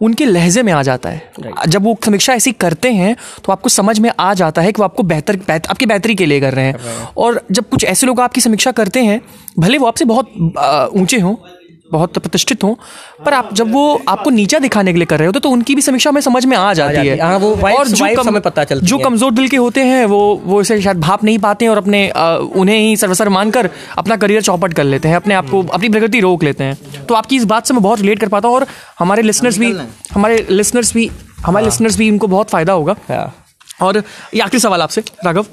उनके 0.00 0.24
लहजे 0.24 0.62
में 0.62 0.72
आ 0.72 0.82
जाता 0.82 1.08
है। 1.08 1.32
जब 1.68 1.84
वो 1.84 1.96
समीक्षा 2.04 2.34
ऐसी 2.34 2.52
करते 2.52 2.92
हैं 2.92 3.16
तो 3.44 3.52
आपको 3.52 3.68
समझ 3.68 3.98
में 4.00 4.10
आ 4.20 4.32
जाता 4.34 4.62
है 4.62 4.72
कि 4.72 4.78
वो 4.78 4.84
आपको 4.84 5.02
बेहतर 5.02 5.40
आपकी 5.50 5.86
बेहतरी 5.86 6.14
के 6.14 6.26
लिए 6.26 6.40
कर 6.40 6.54
रहे 6.54 6.64
हैं। 6.64 7.08
और 7.16 7.40
जब 7.50 7.68
कुछ 7.68 7.84
ऐसे 7.84 8.06
लोग 8.06 8.20
आपकी 8.20 8.40
समीक्षा 8.40 8.72
करते 8.72 9.04
हैं 9.04 9.20
भले 9.58 9.78
वो 9.78 9.86
आपसे 9.86 10.04
बहुत 10.04 10.32
ऊँचे 10.96 11.20
हों 11.20 11.34
बहुत 11.92 12.12
प्रतिष्ठित 12.14 12.64
हों 12.64 12.74
पर 13.24 13.34
आप 13.34 13.52
जब 13.54 13.72
वो 13.72 13.82
आपको 14.08 14.30
नीचा 14.32 14.58
दिखाने 14.58 14.92
के 14.92 14.98
लिए 14.98 15.06
कर 15.06 15.18
रहे 15.18 15.26
होते 15.26 15.40
तो 15.40 15.50
उनकी 15.50 15.74
भी 15.74 15.82
समीक्षा 15.82 16.10
में 16.10 16.20
समझ 16.20 16.44
में 16.44 16.56
आ 16.56 16.72
जाती 16.74 16.96
है। 16.98 17.18
हाँ, 17.20 17.38
वो 17.38 17.50
और 17.68 17.88
जो 17.88 18.06
कम, 18.16 18.38
पता 18.40 18.64
चलती 18.64 18.86
जो 18.86 18.98
कमज़ोर 18.98 19.32
दिल 19.32 19.48
के 19.48 19.56
होते 19.56 19.84
हैं 19.84 20.04
वो 20.06 20.20
वो 20.44 20.60
इसे 20.60 20.80
शायद 20.82 21.00
भाप 21.00 21.24
नहीं 21.24 21.38
पाते 21.38 21.64
हैं 21.64 21.70
और 21.70 21.78
अपने 21.78 22.08
उन्हें 22.56 22.78
ही 22.78 22.96
सर्वसर 22.96 23.28
मानकर 23.30 23.70
अपना 23.98 24.16
करियर 24.16 24.42
चौपट 24.42 24.74
कर 24.74 24.84
लेते 24.84 25.08
हैं 25.08 25.16
अपने 25.16 25.34
आप 25.34 25.48
को 25.50 25.62
अपनी 25.64 25.88
प्रगति 25.88 26.20
रोक 26.20 26.44
लेते 26.44 26.64
हैं। 26.64 27.06
तो 27.06 27.14
आपकी 27.14 27.36
इस 27.36 27.44
बात 27.46 27.66
से 27.66 27.74
मैं 27.74 27.82
बहुत 27.82 28.00
रिलेट 28.00 28.20
कर 28.20 28.28
पाता 28.28 28.48
हूँ 28.48 28.56
और 28.56 28.66
हमारे 28.98 29.22
लिसनर्स 29.22 29.58
भी 29.58 29.72
हमारे 30.12 30.46
लिसनर्स 30.50 30.92
भी 30.94 31.10
हमारे 31.40 31.64
लिसनर्स। 31.64 31.96
भी 31.96 32.08
इनको 32.08 32.26
बहुत 32.28 32.50
फ़ायदा 32.50 32.72
होगा। 32.72 32.96
हाँ। 33.08 33.32
और 33.82 33.96
ये 34.34 34.40
आखिरी 34.40 34.60
सवाल 34.60 34.82
आपसे 34.82 35.02
राघव। 35.24 35.46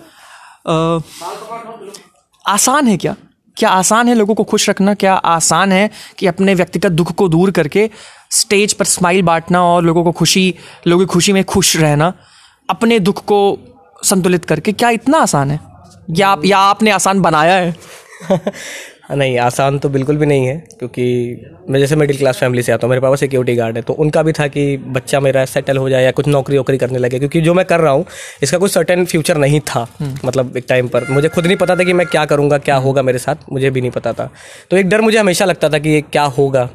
आसान 2.46 2.88
है 2.88 2.98
क्या? 2.98 3.16
क्या 3.60 3.70
आसान 3.70 4.08
है 4.08 4.16
लोगों 4.16 4.36
को 4.36 4.44
खुश 4.44 4.70
रखना? 4.70 4.94
क्या 4.94 5.14
आसान 5.14 5.72
है 5.72 5.90
कि 6.18 6.28
अपने 6.28 6.54
व्यक्तिगत 6.54 6.92
दुख 6.92 7.12
को 7.12 7.30
दूर 7.30 7.52
करके 7.52 7.90
स्टेज 8.32 8.74
पर 8.74 8.86
स्माइल 8.86 9.22
बांटना 9.22 9.64
और 9.64 9.84
लोगों 9.84 10.04
को 10.04 10.12
खुशी, 10.12 10.56
लोगों 10.88 11.06
की 11.06 11.14
खुशी 11.14 11.34
में 11.34 11.44
खुश 11.44 11.78
रहना, 11.78 12.14
अपने 12.70 13.00
दुख 13.00 13.26
को 13.26 13.60
संतुलित 14.04 14.46
करके 14.46 14.72
क्या 14.72 14.90
इतना 14.90 15.18
आसान 15.18 15.52
है? 15.52 15.60
या 16.10 16.30
आप 16.30 16.46
या 16.46 16.58
आपने 16.58 16.92
आसान 16.92 17.22
बनाया 17.22 17.54
है? 17.54 17.76
नहीं 19.10 19.38
आसान 19.40 19.78
तो 19.80 19.90
बिल्कुल 19.90 20.18
भी 20.18 20.26
नहीं 20.26 20.46
है 20.48 20.56
क्योंकि 20.80 21.04
मैं 21.70 21.80
जैसे 21.80 21.96
मिडिल 21.96 22.18
क्लास 22.18 22.40
फैमिली 22.40 22.64
से 22.64 22.72
आता 22.72 22.88
हूँ 22.88 22.90
मेरे 22.90 23.02
पापा 23.02 23.16
सिक्योरिटी 23.16 23.56
गार्ड 23.56 23.76
है 23.76 23.82
तो 23.82 23.94
उनका 23.94 24.24
भी 24.24 24.32
था 24.32 24.48
कि 24.48 24.66
बच्चा 24.88 25.20
मेरा 25.20 25.46
सेटल 25.46 25.78
हो 25.78 25.90
जाए 25.90 26.04
या 26.04 26.12
कुछ 26.12 26.28
नौकरी 26.28 26.58
वोकरी 26.58 26.78
करने 26.78 26.98
लगे 26.98 27.20
क्योंकि 27.20 27.42
जो 27.42 27.54
मैं 27.54 27.66
कर 27.66 27.80
रहा 27.80 27.92
हूँ 27.92 28.06
इसका 28.44 28.58
कुछ 28.58 28.72
सर्टेन 28.72 29.06
फ्यूचर 29.06 29.38
नहीं 29.38 29.60
था 29.60 29.88
हम्म। 30.00 30.28
मतलब 30.28 30.58
एक 30.58 30.66
टाइम 30.70 30.88
पर। 30.88 31.06
मुझे 31.10 31.30
खुद 31.30 31.46
नहीं 31.46 31.58
पता 31.58 31.76
था 31.76 31.84
कि 31.84 31.94
मैं 31.94 32.06
क्या 32.08 32.26
करूँगा 32.26 32.58
क्या 32.60 32.76
होगा 32.76 33.02
मेरे 33.02 33.20
साथ 33.20 33.52
मुझे 33.52 33.70
भी 33.70 33.82
नहीं 33.82 33.92
पता 33.92 34.14
था। 34.14 34.30
तो 34.72 34.78
एक 34.78 34.90
डर 34.90 35.02
मुझे 35.02 35.18
हमेशा 35.18 35.46
लगता 35.46 35.70
था 35.70 35.80
कि 35.80 35.90
ये 35.90 36.02
क्या 36.02 36.24
होगा 36.38 36.70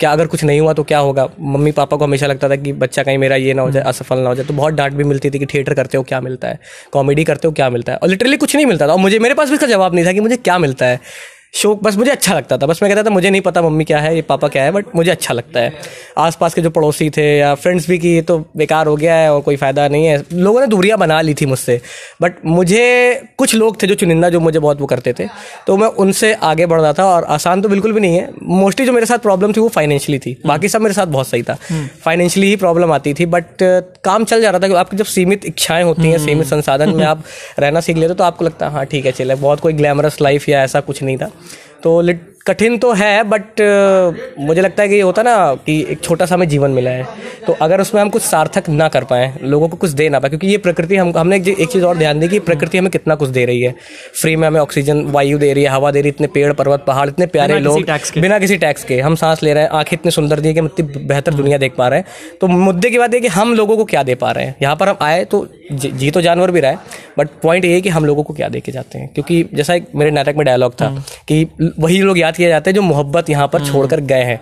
क्या 0.00 0.10
अगर 0.12 0.26
कुछ 0.26 0.44
नहीं 0.44 0.60
हुआ 0.60 0.72
तो 0.72 0.82
क्या 0.84 0.98
होगा। 0.98 1.28
मम्मी 1.40 1.70
पापा 1.72 1.96
को 1.96 2.04
हमेशा 2.04 2.26
लगता 2.26 2.48
था 2.48 2.56
कि 2.56 2.72
बच्चा 2.74 3.02
कहीं 3.02 3.18
मेरा 3.18 3.36
ये 3.36 3.54
ना 3.54 3.62
हो 3.62 3.70
जाए 3.70 3.82
हम्म। 3.82 3.88
असफल 3.88 4.18
ना 4.18 4.28
हो 4.28 4.34
जाए 4.34 4.46
तो 4.46 4.54
बहुत 4.54 4.74
डांट 4.74 4.92
भी 4.92 5.04
मिलती 5.04 5.30
थी 5.30 5.38
कि 5.38 5.46
थिएटर 5.46 5.74
करते 5.74 5.96
हो 5.98 6.02
क्या 6.02 6.20
मिलता 6.20 6.48
है? 6.48 6.58
कॉमेडी 6.92 7.24
करते 7.24 7.48
हो 7.48 7.54
क्या 7.54 7.70
मिलता 7.70 7.92
है? 7.92 7.98
और 7.98 8.08
लिटरली 8.08 8.36
कुछ 8.36 8.56
नहीं 8.56 8.66
मिलता 8.66 8.88
था। 8.88 8.92
और 8.92 8.98
मुझे 8.98 9.18
मेरे 9.18 9.34
पास 9.34 9.48
भी 9.48 9.54
इसका 9.54 9.66
जवाब 9.66 9.94
नहीं 9.94 10.06
था 10.06 10.12
कि 10.12 10.20
मुझे 10.20 10.36
क्या 10.36 10.58
मिलता 10.58 10.86
है। 10.86 11.00
शौक 11.54 11.82
बस 11.82 11.96
मुझे 11.96 12.10
अच्छा 12.10 12.34
लगता 12.34 12.56
था। 12.58 12.66
बस 12.66 12.82
मैं 12.82 12.90
कहता 12.90 13.02
था 13.02 13.10
मुझे 13.10 13.30
नहीं 13.30 13.40
पता 13.40 13.62
मम्मी 13.62 13.84
क्या 13.84 13.98
है 14.00 14.14
ये 14.14 14.22
पापा 14.22 14.48
क्या 14.48 14.64
है 14.64 14.70
बट 14.72 14.94
मुझे 14.96 15.10
अच्छा 15.10 15.34
लगता 15.34 15.60
है। 15.60 15.72
आसपास 16.18 16.54
के 16.54 16.60
जो 16.62 16.70
पड़ोसी 16.70 17.08
थे 17.10 17.26
या 17.38 17.54
फ्रेंड्स 17.54 17.88
भी 17.88 17.98
की 17.98 18.14
ये 18.14 18.22
तो 18.22 18.38
बेकार 18.56 18.86
हो 18.86 18.96
गया 18.96 19.14
है 19.14 19.32
और 19.32 19.40
कोई 19.40 19.56
फ़ायदा 19.56 19.86
नहीं 19.88 20.06
है। 20.06 20.22
लोगों 20.32 20.60
ने 20.60 20.66
दूरियाँ 20.66 20.98
बना 20.98 21.20
ली 21.20 21.34
थी 21.34 21.46
मुझसे 21.46 21.80
बट 22.22 22.44
मुझे 22.46 22.84
कुछ 23.38 23.54
लोग 23.54 23.82
थे 23.82 23.86
जो 23.86 23.94
चुनिंदा 23.94 24.28
जो 24.28 24.40
मुझे 24.40 24.58
बहुत 24.58 24.80
वो 24.80 24.86
करते 24.86 25.12
थे 25.12 25.26
तो 25.66 25.76
मैं 25.76 25.86
उनसे 25.98 26.32
आगे 26.42 26.66
बढ़ 26.66 26.80
रहा 26.80 26.92
था 26.92 27.06
और 27.06 27.24
आसान 27.30 27.62
तो 27.62 27.68
बिल्कुल 27.68 27.92
भी 27.92 28.00
नहीं 28.00 28.18
है। 28.18 28.28
मोस्टली 28.42 28.86
जो 28.86 28.92
मेरे 28.92 29.06
साथ 29.06 29.18
प्रॉब्लम 29.18 29.52
थी 29.52 29.60
वो 29.60 29.68
फाइनेंशियली 29.68 30.18
थी। 30.18 30.36
बाकी 30.46 30.68
सब 30.68 30.80
मेरे 30.80 30.94
साथ 30.94 31.06
बहुत 31.08 31.28
सही 31.28 31.42
था। 31.42 31.58
फाइनेंशियली 32.04 32.48
ही 32.48 32.56
प्रॉब्लम 32.56 32.92
आती 32.92 33.14
थी 33.14 33.26
बट 33.26 33.44
काम 34.04 34.24
चल 34.24 34.40
जा 34.42 34.50
रहा 34.50 34.68
था 34.68 34.78
आपकी 34.80 34.96
जब 34.96 35.04
सीमित 35.06 35.46
इच्छाएँ 35.46 35.84
होती 35.84 36.10
हैं 36.10 36.18
सीमित 36.18 36.46
संसाधन 36.46 36.94
में 36.96 37.04
आप 37.06 37.24
रहना 37.58 37.80
सीख 37.80 37.96
लेते 37.96 38.14
तो 38.14 38.24
आपको 38.24 38.44
लगता 38.44 38.66
है 38.66 38.72
हाँ 38.72 38.84
ठीक 38.86 39.06
है 39.06 39.12
चले 39.12 39.34
बहुत 39.36 39.60
कोई 39.60 39.72
ग्लैमरस 39.72 40.20
लाइफ 40.20 40.48
या 40.48 40.62
ऐसा 40.62 40.80
कुछ 40.80 41.02
नहीं 41.02 41.16
था। 41.16 41.30
तो 41.82 42.02
कठिन 42.46 42.76
तो 42.78 42.92
है 42.92 43.22
बट 43.24 43.60
मुझे 44.40 44.60
लगता 44.60 44.82
है 44.82 44.88
कि 44.88 44.94
ये 44.94 45.00
होता 45.00 45.22
ना 45.22 45.32
कि 45.66 45.74
एक 45.90 46.00
छोटा 46.00 46.26
सा 46.26 46.34
हमें 46.34 46.48
जीवन 46.48 46.70
मिला 46.70 46.90
है। 46.90 47.06
तो 47.46 47.56
अगर 47.62 47.80
उसमें 47.80 48.00
हम 48.02 48.08
कुछ 48.10 48.22
सार्थक 48.22 48.68
ना 48.68 48.88
कर 48.88 49.04
पाए 49.04 49.32
लोगों 49.42 49.68
को 49.68 49.76
कुछ 49.76 49.90
दे 49.90 50.08
ना 50.08 50.18
पाए 50.18 50.28
क्योंकि 50.28 50.46
ये 50.46 50.58
प्रकृति 50.58 50.96
हम 50.96 51.12
हमने 51.16 51.36
एक 51.36 51.68
चीज़ 51.72 51.84
और 51.84 51.96
ध्यान 51.98 52.20
दी 52.20 52.28
कि 52.28 52.38
प्रकृति 52.40 52.78
हमें 52.78 52.90
कितना 52.90 53.14
कुछ 53.14 53.28
दे 53.28 53.44
रही 53.44 53.60
है। 53.62 53.74
फ्री 54.20 54.34
में 54.36 54.46
हमें 54.48 54.60
ऑक्सीजन 54.60 55.04
वायु 55.08 55.38
दे 55.38 55.52
रही 55.52 55.64
है 55.64 55.70
हवा 55.70 55.90
दे 55.90 56.00
रही 56.00 56.08
है 56.08 56.14
इतने 56.14 56.26
पेड़ 56.26 56.52
पर्वत 56.52 56.84
पहाड़ 56.86 57.08
इतने 57.08 57.26
प्यारे 57.26 57.58
लोग 57.60 57.90
बिना 58.18 58.38
किसी 58.38 58.56
टैक्स 58.56 58.84
के 58.84 59.00
हम 59.00 59.14
सांस 59.14 59.42
ले 59.42 59.52
रहे 59.54 59.62
हैं 59.62 59.70
आँखें 59.70 59.96
इतनी 59.96 60.10
सुंदर 60.10 60.40
दी 60.40 60.52
कि 60.54 60.60
हम 60.60 60.66
इतनी 60.66 61.04
बेहतर 61.04 61.34
दुनिया 61.34 61.58
देख 61.58 61.74
पा 61.78 61.88
रहे 61.88 61.98
हैं। 61.98 62.36
तो 62.40 62.46
मुद्दे 62.46 62.90
की 62.90 62.98
बात 62.98 63.14
है 63.14 63.20
कि 63.20 63.28
हम 63.28 63.54
लोगों 63.54 63.76
को 63.76 63.84
क्या 63.84 64.02
दे 64.02 64.14
पा 64.14 64.32
रहे 64.32 64.44
हैं? 64.44 64.56
यहाँ 64.62 64.76
पर 64.76 64.88
हम 64.88 64.96
आए 65.02 65.24
तो 65.24 65.46
जी 65.72 66.10
तो 66.10 66.20
जानवर 66.20 66.50
भी 66.50 66.60
रहा 66.60 66.70
है 66.70 66.78
बट 67.18 67.28
पॉइंट 67.42 67.64
ये 67.64 67.74
है 67.74 67.80
कि 67.80 67.88
हम 67.88 68.04
लोगों 68.04 68.22
को 68.22 68.34
क्या 68.34 68.48
दे 68.48 68.60
के 68.60 68.72
जाते 68.72 68.98
हैं? 68.98 69.08
क्योंकि 69.08 69.48
जैसा 69.54 69.74
एक 69.74 69.86
मेरे 69.94 70.10
नाटक 70.10 70.34
में 70.36 70.44
डायलॉग 70.46 70.80
था 70.80 70.86
हम्म। 70.86 71.02
कि 71.28 71.48
वही 71.78 72.02
लोग 72.02 72.18
याद 72.18 72.36
किया 72.36 72.48
जाते 72.48 72.70
हैं 72.70 72.74
जो 72.74 72.82
मोहब्बत 72.82 73.30
यहाँ 73.30 73.48
पर 73.48 73.66
छोड़कर 73.66 74.00
गए 74.00 74.22
हैं। 74.22 74.40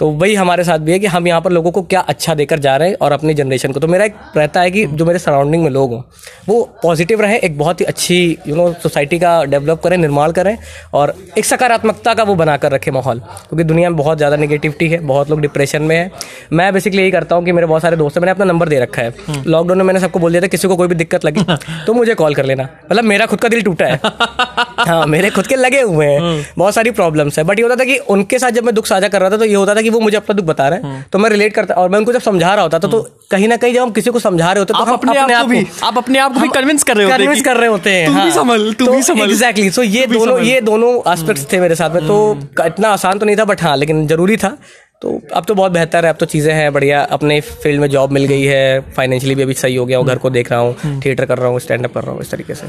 तो 0.00 0.08
वही 0.12 0.34
हमारे 0.34 0.64
साथ 0.64 0.78
भी 0.78 0.92
है 0.92 0.98
कि 0.98 1.06
हम 1.06 1.26
यहाँ 1.28 1.40
पर 1.40 1.52
लोगों 1.52 1.70
को 1.72 1.82
क्या 1.82 2.00
अच्छा 2.02 2.34
देकर 2.34 2.58
जा 2.58 2.76
रहे 2.76 2.88
हैं 2.88 2.96
और 2.96 3.12
अपनी 3.12 3.34
जनरेशन 3.34 3.72
को। 3.72 3.80
तो 3.80 3.88
मेरा 3.88 4.04
एक 4.04 4.14
रहता 4.36 4.60
है 4.60 4.70
कि 4.70 4.84
जो 4.86 5.04
मेरे 5.04 5.18
सराउंडिंग 5.18 5.62
में 5.62 5.70
लोग 5.70 5.92
हों 5.92 6.02
वो 6.48 6.62
पॉजिटिव 6.82 7.20
रहें 7.20 7.38
एक 7.38 7.56
बहुत 7.58 7.80
ही 7.80 7.84
अच्छी 7.84 8.16
यू 8.48 8.56
नो 8.56 8.72
सोसाइटी 8.82 9.18
का 9.18 9.42
डेवलप 9.44 9.80
करें 9.82 9.96
निर्माण 9.96 10.32
करें 10.32 10.56
और 10.94 11.14
एक 11.38 11.44
सकारात्मकता 11.44 12.14
का 12.14 12.22
वो 12.22 12.34
बनाकर 12.34 12.72
रखें 12.72 12.90
माहौल। 12.92 13.18
क्योंकि 13.18 13.64
दुनिया 13.64 13.90
में 13.90 13.96
बहुत 13.98 14.18
ज़्यादा 14.18 14.36
निगेटिविटी 14.36 14.88
है 14.88 14.98
बहुत 15.06 15.30
लोग 15.30 15.40
डिप्रेशन 15.40 15.82
में 15.82 15.96
है। 15.96 16.10
मैं 16.52 16.72
बेसिकली 16.72 17.02
यही 17.02 17.10
करता 17.10 17.36
हूँ 17.36 17.44
कि 17.44 17.52
मेरे 17.52 17.66
बहुत 17.66 17.82
सारे 17.82 17.96
दोस्त 17.96 18.16
हैं 18.16 18.20
मैंने 18.22 18.30
अपना 18.30 18.44
नंबर 18.44 18.68
दे 18.68 18.80
रखा 18.80 19.02
है। 19.02 19.14
लॉकडाउन 19.28 19.70
हम्म। 19.70 19.76
में 19.78 19.84
मैंने 19.84 20.00
सबको 20.00 20.18
बोल 20.18 20.30
दिया 20.30 20.42
था 20.42 20.46
किसी 20.46 20.68
को 20.68 20.76
कोई 20.76 20.88
भी 20.88 20.94
दिक्कत 20.94 21.24
लगी 21.24 21.44
तो 21.86 21.94
मुझे 21.94 22.14
कॉल 22.14 22.34
कर 22.34 22.44
लेना। 22.44 22.68
मतलब 22.84 23.04
मेरा 23.04 23.26
खुद 23.26 23.40
का 23.40 23.48
दिल 23.48 23.62
टूटा 23.62 23.86
है। 23.86 24.00
हाँ 24.86 25.04
मेरे 25.06 25.30
खुद 25.30 25.46
के 25.46 25.56
लगे 25.56 25.80
हुए 25.82 26.06
हैं 26.06 26.18
हम्म। 26.20 26.42
बहुत 26.58 26.74
सारी 26.74 26.90
प्रॉब्लम्स 26.92 27.38
है। 27.38 27.44
बट 27.44 27.58
ये 27.58 27.62
होता 27.62 27.76
था 27.76 27.84
कि 27.84 27.96
उनके 28.10 28.38
साथ 28.38 28.50
जब 28.50 28.64
मैं 28.64 28.74
दुख 28.74 28.86
साझा 28.86 29.08
कर 29.08 29.20
रहा 29.20 29.30
था 29.30 29.36
तो 29.36 29.44
ये 29.44 29.54
होता 29.54 29.74
था 29.74 29.82
कि 29.86 29.90
वो 29.90 30.00
मुझे 30.00 30.16
अपना 30.16 30.34
दुख 30.34 30.46
बता 30.46 30.68
रहे 30.68 30.80
हैं। 30.82 31.06
तो 31.12 31.18
मैं 31.18 31.30
रिलेट 31.30 31.54
करता 31.54 31.74
और 31.76 31.88
मैं 31.88 31.98
उनको 31.98 32.12
जब 32.12 32.20
समझा 32.22 32.54
रहा 32.54 32.62
होता 32.62 32.78
था 32.78 32.88
तो 32.88 33.00
कहीं 33.30 33.48
ना 33.48 33.56
कहीं 33.56 33.74
जब 33.74 33.82
हम 33.82 33.90
किसी 33.92 34.10
को 34.10 34.18
समझा 34.20 34.52
रहे 34.52 34.58
होते 34.58 34.72
तो 34.72 34.78
आप 34.80 34.88
अपने 34.94 35.18
आप 35.18 35.42
को 35.42 35.48
भी 35.48 35.66
आप 35.84 35.98
अपने 35.98 36.18
आप 36.18 36.34
को 36.34 36.40
भी 36.40 36.48
कन्विंस 36.54 36.82
कर 36.82 36.96
रहे 36.96 37.06
होते 37.06 37.18
कन्विंस 37.18 37.42
कर 37.44 37.56
रहे 37.56 37.68
होते 37.68 37.90
हैं। 37.92 38.08
हाँ। 38.10 38.72
तू 38.74 39.22
एग्जैक्टली 39.24 39.70
सो 39.70 39.82
ये 39.82 40.06
दोनों 40.08 40.38
ये 40.42 40.60
दोनों 40.62 40.92
एस्पेक्ट्स 41.12 41.46
थे 41.52 41.60
मेरे 41.60 41.74
साथ 41.74 41.90
में। 41.90 42.06
तो 42.06 42.16
हम्म। 42.24 42.66
इतना 42.66 42.88
आसान 42.90 43.18
तो 43.18 43.26
नहीं 43.26 43.36
था 43.36 43.44
बट 43.44 43.62
हाँ 43.62 43.76
लेकिन 43.76 44.06
ज़रूरी 44.06 44.36
था। 44.36 44.56
तो 45.02 45.20
अब 45.34 45.44
तो 45.44 45.54
बहुत 45.54 45.72
बेहतर 45.72 46.04
है 46.04 46.10
अब 46.10 46.16
तो 46.16 46.26
चीज़ें 46.26 46.52
हैं 46.54 46.72
बढ़िया। 46.72 47.02
अपने 47.12 47.40
फ़ील्ड 47.40 47.80
में 47.80 47.88
जॉब 47.90 48.12
मिल 48.12 48.24
गई 48.24 48.42
है 48.42 48.80
फाइनेंशियली 48.96 49.34
भी 49.34 49.42
अभी 49.42 49.54
सही 49.54 49.74
हो 49.76 49.84
गया 49.86 49.98
हूँ 49.98 50.06
घर 50.06 50.18
को 50.18 50.30
देख 50.30 50.50
रहा 50.52 50.60
हूँ 50.60 50.74
थिएटर 50.74 51.22
हम्म। 51.22 51.26
कर 51.26 51.38
रहा 51.38 51.48
हूँ 51.48 51.60
स्टैंड 51.60 51.84
अप 51.84 51.94
कर 51.94 52.02
रहा 52.02 52.12
हूँ 52.12 52.20
इस 52.20 52.30
तरीके 52.30 52.54
से। 52.54 52.66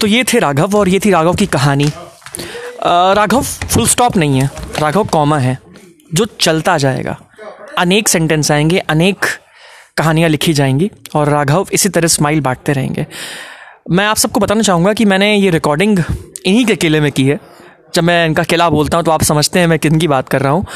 तो 0.00 0.06
ये 0.06 0.24
थे 0.24 0.38
राघव 0.38 0.76
और 0.76 0.88
ये 0.88 1.00
थी 1.04 1.10
राघव 1.10 1.34
की 1.34 1.46
कहानी। 1.48 1.90
राघव 2.86 3.42
फुल 3.42 3.86
स्टॉप 3.88 4.16
नहीं 4.16 4.40
है। 4.40 4.50
राघव 4.80 5.04
कॉमा 5.04 5.38
है। 5.38 5.58
जो 6.14 6.24
चलता 6.40 6.76
जाएगा। 6.78 7.16
अनेक 7.78 8.08
सेंटेंस 8.08 8.50
आएँगे, 8.52 8.78
अनेक 8.78 9.24
कहानियाँ 9.96 10.28
लिखी 10.28 10.52
जाएँगी 10.52 10.90
और 11.14 11.28
राघव 11.28 11.66
इसी 11.72 11.88
तरह 11.88 12.08
स्माइल 12.08 12.40
बांटते 12.40 12.72
रहेंगे। 12.72 13.06
मैं 13.90 14.04
आप 14.06 14.16
सबको 14.16 14.40
बताना 14.40 14.62
चाहूँगा 14.62 14.92
कि 14.92 15.04
मैंने 15.04 15.34
ये 15.36 15.50
रिकॉर्डिंग 15.50 15.98
इन्हीं 16.46 16.64
के 16.66 16.76
किले 16.76 17.00
में 17.00 17.10
की 17.12 17.26
है। 17.28 17.38
जब 17.94 18.02
मैं 18.02 18.26
इनका 18.26 18.42
किला 18.42 18.68
बोलता 18.70 18.96
हूँ 18.96 19.04
तो 19.04 19.10
आप 19.10 19.22
समझते 19.22 19.60
हैं 19.60 19.66
मैं 19.66 19.78
किन 19.78 19.98
की 19.98 20.08
बात 20.08 20.28
कर 20.28 20.42
रहा 20.42 20.52
हूँ। 20.52 20.66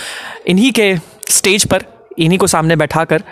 इन्हीं 0.47 0.73
के 0.73 0.95
स्टेज 1.31 1.65
पर 1.65 1.85
इन्हीं 2.19 2.39
को 2.39 2.47
सामने 2.47 2.77
बैठा 2.77 3.05
कर 3.05 3.23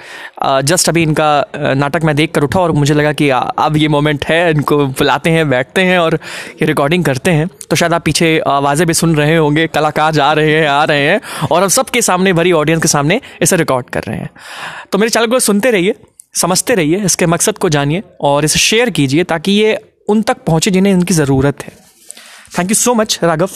जस्ट 0.64 0.88
अभी 0.88 1.02
इनका 1.02 1.28
नाटक 1.76 2.04
मैं 2.04 2.14
देख 2.16 2.32
कर 2.34 2.44
उठा 2.44 2.60
और 2.60 2.72
मुझे 2.72 2.94
लगा 2.94 3.12
कि 3.12 3.28
अब 3.28 3.76
ये 3.76 3.88
मोमेंट 3.88 4.24
है, 4.24 4.50
इनको 4.50 4.76
बुलाते 4.78 5.30
हैं, 5.30 5.48
बैठते 5.50 5.82
हैं 5.82 5.98
और 5.98 6.14
ये 6.52 6.66
रिकॉर्डिंग 6.66 7.04
करते 7.04 7.30
हैं। 7.30 7.48
तो 7.70 7.76
शायद 7.76 7.92
आप 7.94 8.04
पीछे 8.04 8.38
आवाज़ें 8.48 8.86
भी 8.86 8.94
सुन 8.94 9.14
रहे 9.16 9.36
होंगे, 9.36 9.66
कलाकार 9.68 10.12
जा 10.12 10.32
रहे 10.32 10.52
हैं, 10.52 10.66
आ 10.68 10.82
रहे 10.84 11.06
हैं 11.06 11.20
और 11.50 11.62
हम 11.62 11.68
सबके 11.70 12.02
सामने, 12.02 12.32
भरी 12.32 12.52
ऑडियंस 12.54 12.82
के 12.82 12.88
सामने 12.88 13.20
इसे 13.42 13.56
रिकॉर्ड 13.56 13.90
कर 13.90 14.02
रहे 14.02 14.18
हैं। 14.18 14.30
तो 14.92 14.98
मेरे 14.98 15.10
चैनल 15.10 15.26
को 15.26 15.38
सुनते 15.40 15.70
रहिए, 15.70 15.94
समझते 16.34 16.74
रहिए, 16.74 17.04
इसके 17.04 17.26
मकसद 17.26 17.58
को 17.58 17.68
जानिए 17.68 18.02
और 18.22 18.44
इसे 18.44 18.58
शेयर 18.60 18.90
कीजिए 18.90 19.24
ताकि 19.24 19.52
ये 19.52 19.78
उन 20.08 20.22
तक 20.22 20.44
पहुँचे 20.46 20.70
जिन्हें 20.70 20.92
इनकी 20.92 21.14
ज़रूरत 21.14 21.62
है। 21.64 21.85
Thank 22.58 22.70
you 22.70 22.74
so 22.74 22.94
much 22.94 23.18
Raghav 23.22 23.48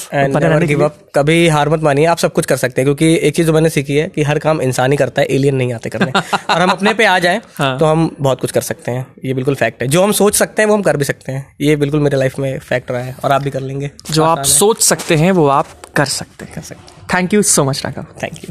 give 0.65 0.85
up 0.85 0.97
कभी 1.15 1.49
हार 1.49 1.69
मत 1.69 1.83
मानिए 1.83 2.05
आप 2.05 2.19
सब 2.19 2.33
कुछ 2.33 2.47
कर 2.47 2.57
सकते 2.57 2.81
हैं 2.81 2.87
क्योंकि 2.87 3.29
एक 3.29 3.37
चीज़ 3.37 3.47
जो 3.47 3.53
मैंने 3.53 3.69
सीखी 3.71 3.97
है 3.97 4.09
कि 4.09 4.23
हर 4.23 4.39
काम 4.39 4.61
इंसान 4.61 4.91
ही 4.91 4.97
करता 4.97 5.23
है 5.23 5.27
एलियन 5.29 5.55
नहीं 5.55 5.73
आते 5.73 5.91
करने। 5.91 6.11
और 6.51 6.61
हम 6.61 6.71
अपने 6.71 6.95
पे 6.95 7.05
आ 7.05 7.19
जाए 7.19 7.41
हाँ. 7.55 7.79
तो 7.79 7.87
हम 7.87 8.17
बहुत 8.21 8.41
कुछ 8.41 8.51
कर 8.51 8.61
सकते 8.61 8.91
हैं 8.91 9.07
ये 9.25 9.35
बिल्कुल 9.35 9.55
फैक्ट 9.55 9.83
है। 9.83 9.89
जो 9.89 10.03
हम 10.03 10.13
सोच 10.13 10.35
सकते 10.35 10.63
हैं 10.63 10.69
वो 10.69 10.75
हम 10.75 10.83
कर 10.83 10.97
भी 10.97 11.05
सकते 11.05 11.33
हैं 11.33 11.57
ये 11.61 11.77
बिल्कुल 11.77 12.01
मेरे 12.01 12.17
लाइफ 12.17 12.39
में 12.39 12.59
फैक्ट 12.59 12.91
रहा 12.91 13.01
है 13.01 13.17
और 13.25 13.33
आप 13.33 13.43
भी 13.43 13.51
कर 13.51 13.61
लेंगे। 13.61 13.91
जो 14.11 14.25
आप 14.25 14.43
सोच 14.43 14.83
सकते 14.83 15.17
हैं 15.17 15.33
वो 15.33 15.49
आप 15.49 15.67
कर 15.97 16.05
सकते 16.05 16.45
हैं। 16.45 16.55
कर 16.55 16.61
सकते 16.61 16.93
हैं। 16.93 17.07
Thank 17.15 17.35
you 17.35 17.43
so 17.43 17.65
much 17.65 17.83
Raghav 17.87 18.07
thank 18.23 18.35
you 18.35 18.49